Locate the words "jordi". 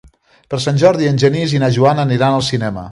0.85-1.11